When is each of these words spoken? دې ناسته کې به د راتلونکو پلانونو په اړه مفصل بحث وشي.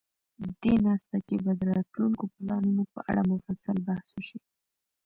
دې 0.61 0.73
ناسته 0.85 1.17
کې 1.27 1.35
به 1.43 1.51
د 1.59 1.61
راتلونکو 1.75 2.23
پلانونو 2.35 2.83
په 2.93 2.99
اړه 3.09 3.21
مفصل 3.31 3.77
بحث 3.87 4.07
وشي. 4.11 4.39